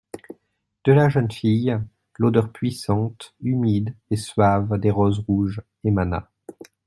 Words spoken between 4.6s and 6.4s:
des roses rouges émana.